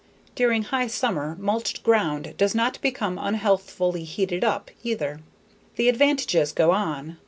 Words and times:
During 0.33 0.63
high 0.63 0.87
summer, 0.87 1.37
mulched 1.39 1.83
ground 1.83 2.33
does 2.35 2.55
not 2.55 2.81
become 2.81 3.19
unhealthfully 3.19 4.03
heated 4.03 4.43
up 4.43 4.71
either. 4.81 5.19
The 5.75 5.89
advantages 5.89 6.51
go 6.53 6.71
on. 6.71 7.17